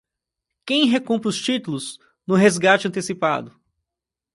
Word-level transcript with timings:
Quem 0.65 0.87
recompra 0.87 1.29
os 1.29 1.37
títulos 1.39 1.99
no 2.25 2.33
resgate 2.33 2.87
antecipado 2.87 3.55